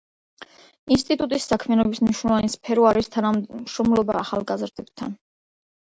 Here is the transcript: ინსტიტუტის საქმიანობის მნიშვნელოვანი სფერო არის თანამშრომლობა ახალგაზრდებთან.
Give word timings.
ინსტიტუტის 0.95 1.45
საქმიანობის 1.51 2.03
მნიშვნელოვანი 2.07 2.51
სფერო 2.57 2.89
არის 2.95 3.13
თანამშრომლობა 3.19 4.21
ახალგაზრდებთან. 4.27 5.19